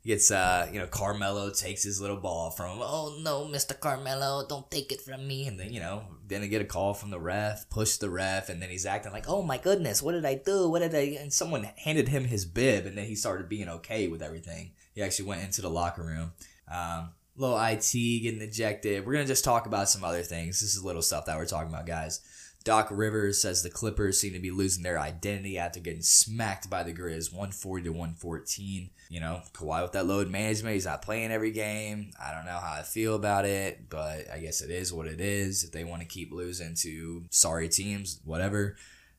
[0.06, 2.84] Gets, uh, you know, Carmelo takes his little ball from him.
[2.84, 3.80] Oh no, Mr.
[3.80, 5.48] Carmelo, don't take it from me.
[5.48, 8.50] And then, you know, then I get a call from the ref, push the ref,
[8.50, 10.70] and then he's acting like, oh my goodness, what did I do?
[10.70, 11.18] What did I?
[11.20, 14.74] And someone handed him his bib, and then he started being okay with everything.
[14.94, 16.34] He actually went into the locker room.
[16.72, 19.06] Um, little IT getting ejected.
[19.06, 20.62] We're gonna just talk about some other things.
[20.62, 22.22] This is little stuff that we're talking about, guys.
[22.66, 26.82] Doc Rivers says the Clippers seem to be losing their identity after getting smacked by
[26.82, 28.90] the Grizz 140 to 114.
[29.08, 32.10] You know, Kawhi with that load management, he's not playing every game.
[32.20, 35.22] I don't know how I feel about it, but I guess it is what it
[35.22, 35.64] is.
[35.64, 38.78] If they want to keep losing to sorry teams, whatever.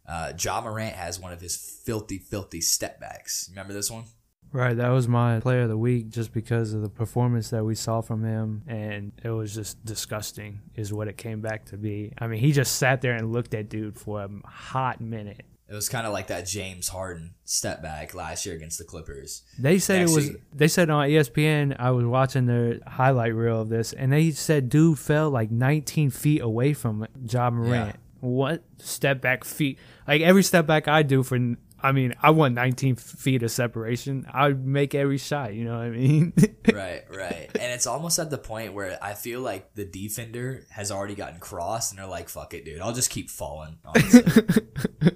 [0.08, 3.48] Uh, Ja Morant has one of his filthy, filthy step backs.
[3.50, 4.04] Remember this one?
[4.52, 7.74] Right, that was my player of the week just because of the performance that we
[7.74, 12.12] saw from him, and it was just disgusting, is what it came back to be.
[12.16, 15.44] I mean, he just sat there and looked at dude for a hot minute.
[15.68, 19.42] It was kind of like that James Harden step back last year against the Clippers.
[19.58, 20.30] They said it was.
[20.54, 21.74] They said on ESPN.
[21.78, 26.10] I was watching their highlight reel of this, and they said dude fell like 19
[26.10, 27.96] feet away from Ja Morant.
[28.20, 29.78] What step back feet?
[30.06, 31.36] Like every step back I do for.
[31.80, 34.26] I mean, I want 19 feet of separation.
[34.32, 35.54] I would make every shot.
[35.54, 36.32] You know what I mean?
[36.72, 37.50] right, right.
[37.54, 41.38] And it's almost at the point where I feel like the defender has already gotten
[41.38, 42.80] crossed and they're like, fuck it, dude.
[42.80, 43.78] I'll just keep falling.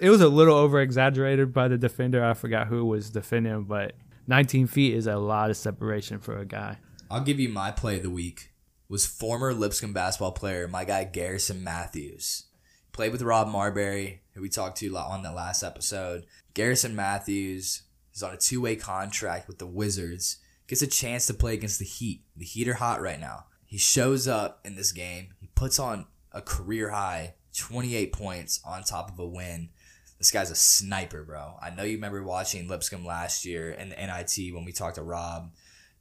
[0.01, 2.25] It was a little over exaggerated by the defender.
[2.25, 3.93] I forgot who was defending him, but
[4.29, 6.79] 19 feet is a lot of separation for a guy.
[7.11, 8.53] I'll give you my play of the week
[8.89, 12.45] was former Lipscomb basketball player, my guy Garrison Matthews.
[12.93, 16.25] Played with Rob Marbury, who we talked to on the last episode.
[16.55, 17.83] Garrison Matthews
[18.15, 20.39] is on a two way contract with the Wizards.
[20.67, 22.23] Gets a chance to play against the Heat.
[22.37, 23.47] The Heat are hot right now.
[23.67, 25.35] He shows up in this game.
[25.41, 29.71] He puts on a career high 28 points on top of a win.
[30.19, 31.55] This guy's a sniper, bro.
[31.63, 35.03] I know you remember watching Lipscomb last year in the NIT when we talked to
[35.03, 35.53] Rob.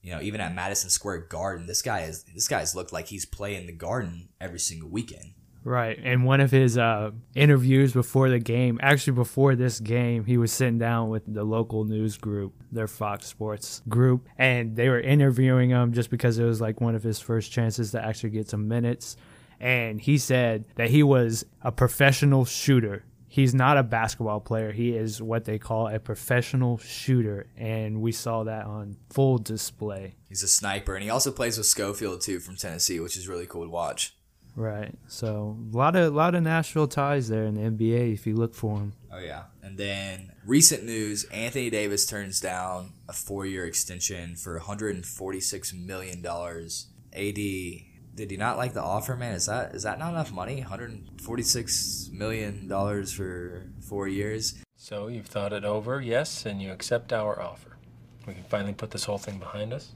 [0.01, 3.25] You know, even at Madison Square Garden, this guy is this guy's looked like he's
[3.25, 5.33] playing the Garden every single weekend.
[5.63, 5.99] Right.
[6.01, 10.51] And one of his uh, interviews before the game, actually before this game, he was
[10.51, 15.69] sitting down with the local news group, their Fox Sports group, and they were interviewing
[15.69, 18.67] him just because it was like one of his first chances to actually get some
[18.67, 19.17] minutes.
[19.59, 23.03] And he said that he was a professional shooter.
[23.27, 24.71] He's not a basketball player.
[24.71, 27.47] He is what they call a professional shooter.
[27.57, 30.15] And we saw that on full display.
[30.29, 33.45] He's a sniper, and he also plays with Schofield too from Tennessee, which is really
[33.45, 34.15] cool to watch.
[34.55, 34.93] Right.
[35.07, 38.53] So a lot of lot of Nashville ties there in the NBA if you look
[38.53, 38.93] for them.
[39.11, 39.43] Oh yeah.
[39.63, 46.87] And then recent news: Anthony Davis turns down a four-year extension for 146 million dollars.
[47.13, 49.33] AD, did he not like the offer, man?
[49.33, 50.59] Is that is that not enough money?
[50.59, 54.61] 146 million dollars for four years.
[54.75, 57.77] So you've thought it over, yes, and you accept our offer.
[58.25, 59.93] We can finally put this whole thing behind us.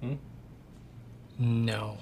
[0.00, 0.14] Hmm?
[1.38, 1.98] No.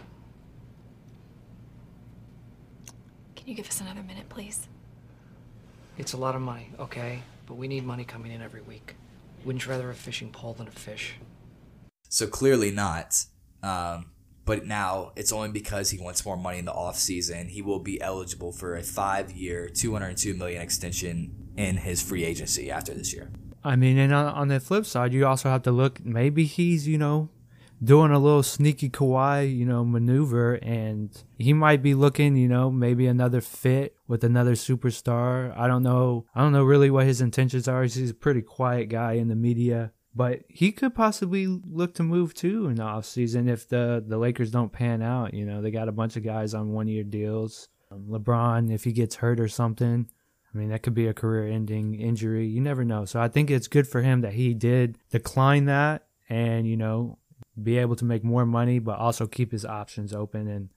[3.43, 4.69] Can you give us another minute, please?
[5.99, 7.25] It's a lot of money, okay?
[7.47, 8.95] But we need money coming in every week.
[9.45, 11.17] Wouldn't you rather a fishing pole than a fish?
[12.09, 13.25] So clearly not.
[13.65, 14.13] Um,
[14.45, 17.49] but now it's only because he wants more money in the offseason.
[17.49, 22.95] He will be eligible for a five-year, 202 million extension in his free agency after
[22.95, 23.33] this year.
[23.65, 26.05] I mean, and on, on the flip side, you also have to look.
[26.05, 27.29] Maybe he's you know
[27.83, 32.71] doing a little sneaky Kawhi, you know, maneuver, and he might be looking, you know,
[32.71, 35.57] maybe another fit with another superstar.
[35.57, 36.27] I don't know.
[36.35, 37.83] I don't know really what his intentions are.
[37.83, 39.93] He's a pretty quiet guy in the media.
[40.15, 44.51] But he could possibly look to move too in the offseason if the, the Lakers
[44.51, 45.33] don't pan out.
[45.33, 47.69] You know, they got a bunch of guys on one year deals.
[47.91, 50.11] Um, LeBron, if he gets hurt or something,
[50.55, 52.47] I mean, that could be a career ending injury.
[52.47, 53.07] You never know.
[53.07, 57.19] So I think it's good for him that he did decline that and, you know,
[57.61, 60.49] be able to make more money, but also keep his options open.
[60.49, 60.71] And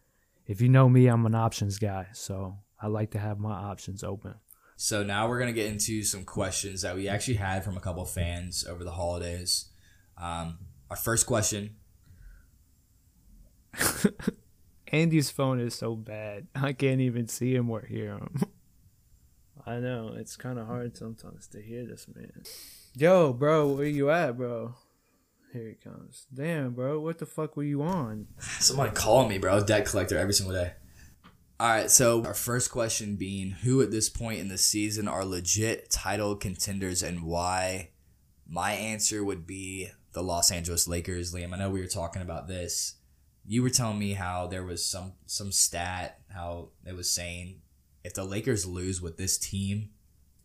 [0.45, 2.07] if you know me, I'm an options guy.
[2.13, 4.35] So I like to have my options open.
[4.77, 8.03] So now we're gonna get into some questions that we actually had from a couple
[8.05, 9.69] fans over the holidays.
[10.21, 10.59] Um,
[10.89, 11.77] our first question.
[14.91, 16.47] Andy's phone is so bad.
[16.55, 18.43] I can't even see him or hear him.
[19.65, 22.43] I know it's kind of hard sometimes to hear this man.
[22.95, 24.75] Yo, bro, where you at, bro?
[25.55, 26.27] Here he comes.
[26.33, 28.27] Damn, bro, what the fuck were you on?
[28.59, 29.63] Somebody call me, bro.
[29.63, 30.73] Debt collector every single day.
[31.61, 35.23] All right, so our first question being who at this point in the season are
[35.23, 37.91] legit title contenders and why?
[38.45, 41.53] My answer would be the Los Angeles Lakers, Liam.
[41.53, 42.95] I know we were talking about this.
[43.47, 47.61] You were telling me how there was some some stat how it was saying
[48.03, 49.91] if the Lakers lose with this team,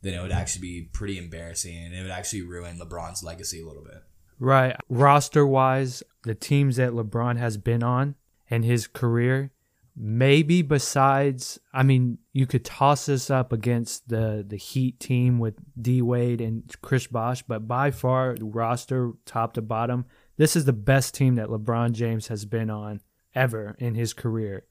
[0.03, 3.67] then it would actually be pretty embarrassing and it would actually ruin LeBron's legacy a
[3.67, 4.05] little bit.
[4.41, 4.75] Right.
[4.89, 8.15] Roster wise, the teams that LeBron has been on
[8.49, 9.53] in his career,
[9.95, 15.57] maybe besides I mean, you could toss this up against the the Heat team with
[15.81, 20.07] D Wade and Chris Bosh, but by far roster top to bottom,
[20.39, 23.03] this is the best team that LeBron James has been on
[23.35, 24.65] ever in his career.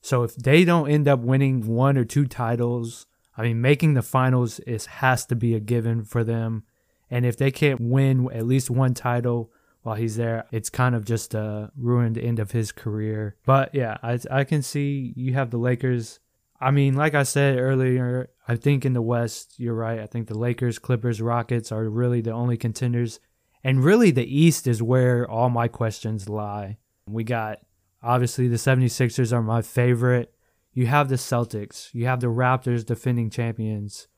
[0.00, 3.06] So if they don't end up winning one or two titles,
[3.36, 6.64] I mean making the finals is has to be a given for them.
[7.12, 11.04] And if they can't win at least one title while he's there, it's kind of
[11.04, 13.36] just a ruined end of his career.
[13.44, 16.20] But yeah, I I can see you have the Lakers.
[16.58, 20.00] I mean, like I said earlier, I think in the West, you're right.
[20.00, 23.20] I think the Lakers, Clippers, Rockets are really the only contenders.
[23.62, 26.78] And really the East is where all my questions lie.
[27.06, 27.58] We got
[28.02, 30.32] obviously the 76ers are my favorite.
[30.72, 34.08] You have the Celtics, you have the Raptors defending champions.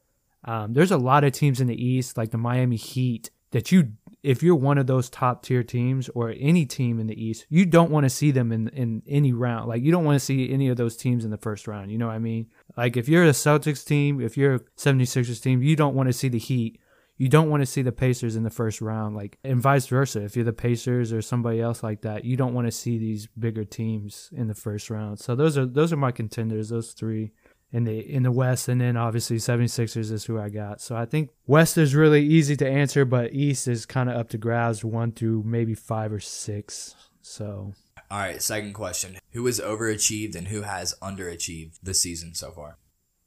[0.44, 3.92] Um, there's a lot of teams in the East, like the Miami Heat, that you,
[4.22, 7.64] if you're one of those top tier teams or any team in the East, you
[7.64, 9.68] don't want to see them in in any round.
[9.68, 11.90] Like you don't want to see any of those teams in the first round.
[11.90, 12.48] You know what I mean?
[12.76, 16.12] Like if you're a Celtics team, if you're a 76ers team, you don't want to
[16.12, 16.80] see the Heat.
[17.16, 20.24] You don't want to see the Pacers in the first round, like and vice versa.
[20.24, 23.28] If you're the Pacers or somebody else like that, you don't want to see these
[23.38, 25.20] bigger teams in the first round.
[25.20, 27.30] So those are those are my contenders, those three
[27.74, 30.80] in the in the West, and then obviously 76ers is who I got.
[30.80, 34.28] So I think West is really easy to answer, but East is kind of up
[34.28, 36.94] to grabs, one through maybe five or six.
[37.20, 37.72] So
[38.12, 39.16] All right, second question.
[39.32, 42.78] Who has overachieved and who has underachieved this season so far?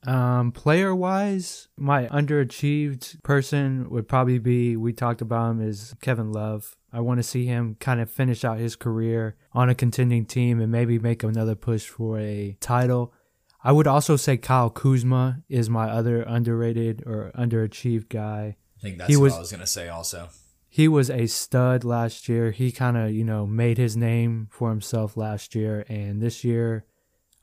[0.05, 6.31] Um, player wise, my underachieved person would probably be we talked about him is Kevin
[6.31, 6.77] Love.
[6.93, 10.61] I want to see him kind of finish out his career on a contending team
[10.61, 13.13] and maybe make another push for a title.
[13.63, 18.57] I would also say Kyle Kuzma is my other underrated or underachieved guy.
[18.77, 20.29] I think that's He what was- I was gonna say also.
[20.69, 22.51] He was a stud last year.
[22.51, 25.85] He kind of, you know, made his name for himself last year.
[25.89, 26.85] And this year,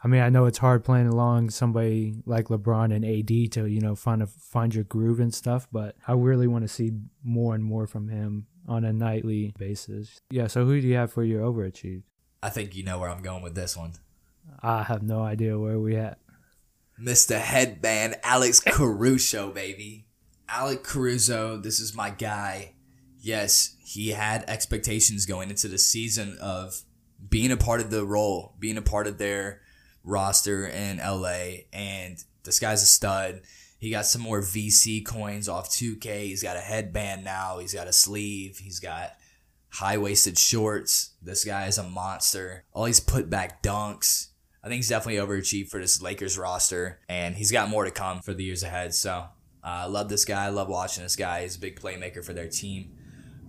[0.05, 3.81] I mean, I know it's hard playing along somebody like LeBron and AD to, you
[3.81, 5.67] know, find a, find your groove and stuff.
[5.73, 6.93] But I really want to see
[7.25, 10.21] more and more from him on a nightly basis.
[10.31, 10.47] Yeah.
[10.47, 12.03] So who do you have for your overachieved?
[12.43, 13.93] I think you know where I'm going with this one.
[14.65, 16.19] I have no idea where we at.
[16.99, 17.39] Mr.
[17.39, 20.07] Headband, Alex Caruso, baby.
[20.49, 22.73] Alex Caruso, this is my guy.
[23.21, 26.81] Yes, he had expectations going into the season of
[27.29, 29.61] being a part of the role, being a part of their
[30.03, 31.65] roster in LA.
[31.73, 33.43] And this guy's a stud.
[33.79, 36.25] He got some more VC coins off 2K.
[36.25, 37.59] He's got a headband now.
[37.59, 38.59] He's got a sleeve.
[38.59, 39.13] He's got
[39.69, 41.11] high waisted shorts.
[41.21, 42.65] This guy is a monster.
[42.73, 44.29] All these put back dunks.
[44.65, 48.23] I think he's definitely overachieved for this Lakers roster, and he's got more to come
[48.23, 48.95] for the years ahead.
[48.95, 49.27] So uh,
[49.63, 50.47] I uh, love this guy.
[50.47, 51.43] I love watching this guy.
[51.43, 52.97] He's a big playmaker for their team.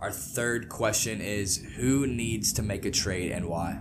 [0.02, 3.80] Our third question is who needs to make a trade and why?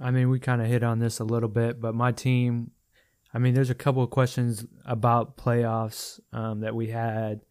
[0.00, 2.70] I mean, we kind of hit on this a little bit, but my team,
[3.34, 7.42] I mean, there's a couple of questions about playoffs um, that we had.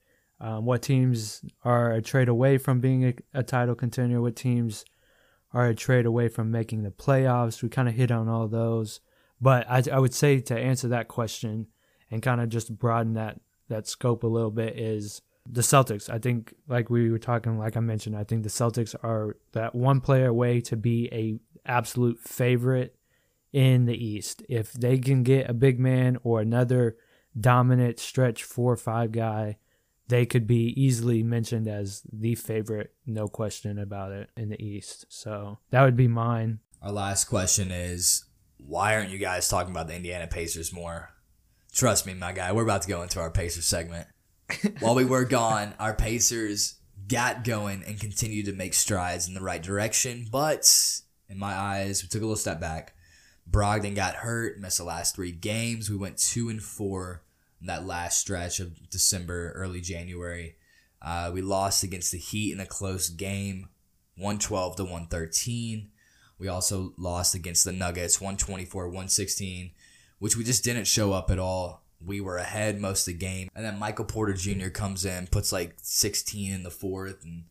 [0.41, 4.19] Um, what teams are a trade away from being a, a title contender?
[4.19, 4.83] What teams
[5.53, 7.61] are a trade away from making the playoffs?
[7.61, 8.99] We kind of hit on all those.
[9.41, 11.67] But I, I would say to answer that question
[12.11, 16.09] and kind of just broaden that, that scope a little bit is the Celtics.
[16.09, 19.73] I think, like we were talking, like I mentioned, I think the Celtics are that
[19.73, 22.95] one player away to be a absolute favorite
[23.51, 24.43] in the East.
[24.49, 26.97] If they can get a big man or another
[27.39, 29.57] dominant stretch four or five guy,
[30.10, 35.05] they could be easily mentioned as the favorite, no question about it, in the East.
[35.07, 36.60] So that would be mine.
[36.82, 38.26] Our last question is
[38.57, 41.12] why aren't you guys talking about the Indiana Pacers more?
[41.72, 44.07] Trust me, my guy, we're about to go into our Pacers segment.
[44.80, 49.41] While we were gone, our Pacers got going and continued to make strides in the
[49.41, 50.68] right direction, but
[51.30, 52.95] in my eyes, we took a little step back.
[53.49, 55.89] Brogdon got hurt, missed the last three games.
[55.89, 57.24] We went two and four
[57.62, 60.55] that last stretch of December, early January.
[61.01, 63.70] Uh, we lost against the Heat in a close game,
[64.16, 65.89] 112 to 113.
[66.38, 69.72] We also lost against the Nuggets, 124 116,
[70.20, 73.49] which we just didn't show up at all we were ahead most of the game.
[73.55, 74.70] And then Michael Porter Jr.
[74.70, 77.45] comes in, puts like 16 in the fourth, and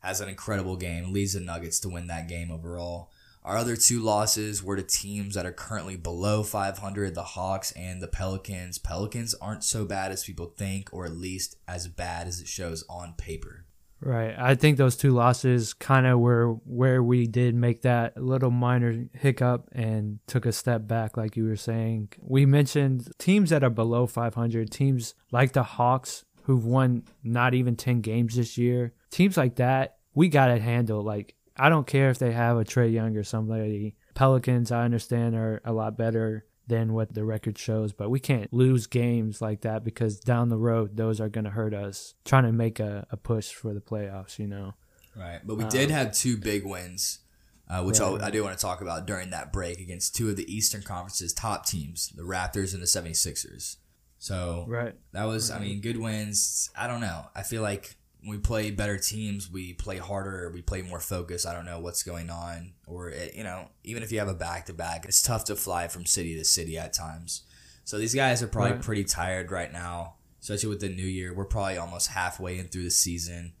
[0.00, 3.10] has an incredible game, leads the Nuggets to win that game overall.
[3.44, 8.02] Our other two losses were to teams that are currently below 500, the Hawks and
[8.02, 8.78] the Pelicans.
[8.78, 12.84] Pelicans aren't so bad as people think, or at least as bad as it shows
[12.88, 13.64] on paper.
[14.02, 14.34] Right.
[14.38, 19.06] I think those two losses kind of were where we did make that little minor
[19.12, 22.10] hiccup and took a step back, like you were saying.
[22.18, 27.76] We mentioned teams that are below 500, teams like the Hawks, who've won not even
[27.76, 28.94] 10 games this year.
[29.10, 31.02] Teams like that, we got to handle.
[31.02, 33.94] Like, I don't care if they have a Trae Young or somebody.
[34.14, 37.92] Pelicans, I understand, are a lot better than what the record shows.
[37.92, 41.50] But we can't lose games like that because down the road, those are going to
[41.50, 44.72] hurt us trying to make a, a push for the playoffs, you know?
[45.14, 45.40] Right.
[45.44, 47.18] But we um, did have two big wins,
[47.68, 48.00] uh, which.
[48.00, 51.34] I do want to talk about during that break against two of the Eastern Conference's
[51.34, 53.76] top teams, the Raptors and the 76ers.
[54.18, 54.94] So right.
[55.12, 55.60] that was, right.
[55.60, 56.70] I mean, good wins.
[56.74, 57.26] I don't know.
[57.34, 57.96] I feel like
[58.26, 61.46] we play better teams, we play harder, we play more focused.
[61.46, 64.34] I don't know what's going on, or it, you know, even if you have a
[64.34, 67.42] back to back, it's tough to fly from city to city at times.
[67.84, 68.82] So these guys are probably right.
[68.82, 71.34] pretty tired right now, especially with the new year.
[71.34, 73.52] We're probably almost halfway in through the season,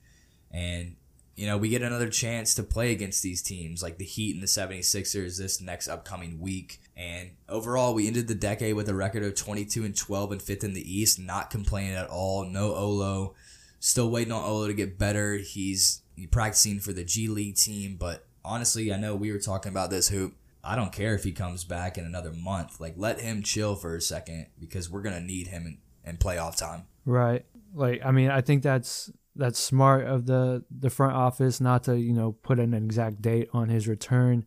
[0.50, 0.96] and
[1.40, 4.42] you know, we get another chance to play against these teams like the Heat and
[4.42, 6.82] the 76ers this next upcoming week.
[6.94, 10.64] And overall, we ended the decade with a record of 22 and 12 and fifth
[10.64, 12.44] in the East, not complaining at all.
[12.44, 13.34] No Olo,
[13.80, 15.38] Still waiting on Olo to get better.
[15.38, 19.90] He's practicing for the G League team, but honestly, I know we were talking about
[19.90, 20.34] this hoop.
[20.62, 22.80] I don't care if he comes back in another month.
[22.80, 26.56] Like, let him chill for a second because we're gonna need him in, in playoff
[26.56, 26.84] time.
[27.06, 27.46] Right.
[27.74, 31.98] Like, I mean, I think that's that's smart of the the front office not to
[31.98, 34.44] you know put an exact date on his return.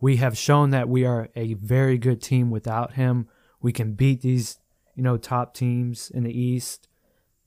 [0.00, 3.26] We have shown that we are a very good team without him.
[3.60, 4.58] We can beat these
[4.94, 6.88] you know top teams in the East.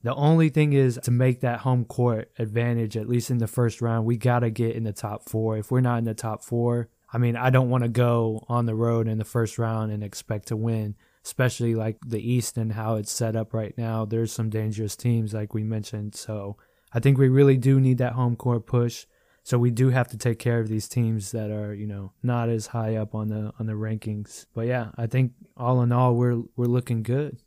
[0.04, 3.82] The only thing is to make that home court advantage, at least in the first
[3.82, 5.58] round, we got to get in the top four.
[5.58, 8.66] If we're not in the top four, I mean, I don't want to go on
[8.66, 12.74] the road in the first round and expect to win, especially like the East and
[12.74, 14.06] how it's set up right now.
[14.06, 16.16] There's some dangerous teams, like we mentioned.
[16.16, 16.58] So
[16.94, 19.06] I think we really do need that home court push.
[19.44, 22.50] So we do have to take care of these teams that are, you know, not
[22.50, 24.46] as high up on the on the rankings.
[24.54, 27.42] But yeah, I think all in all, we're we're looking good.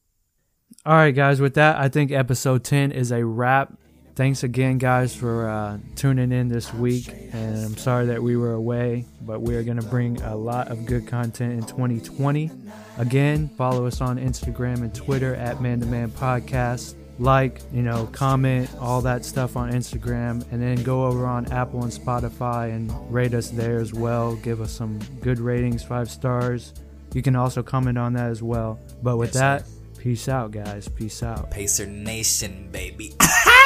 [0.87, 3.73] All right, guys, with that, I think episode 10 is a wrap.
[4.17, 7.09] Thanks again, guys, for uh, tuning in this week.
[7.33, 10.85] And I'm sorry that we were away, but we're going to bring a lot of
[10.85, 12.51] good content in 2020.
[12.99, 16.97] Again, follow us on Instagram and Twitter at Man to Man Podcast.
[17.19, 20.45] Like, you know, comment, all that stuff on Instagram.
[20.53, 24.37] And then go over on Apple and Spotify and rate us there as well.
[24.37, 26.75] Give us some good ratings, five stars.
[27.15, 28.79] You can also comment on that as well.
[29.03, 30.87] But with yes, that, sir Peace out, guys.
[30.87, 31.51] Peace out.
[31.51, 33.15] Pacer Nation, baby.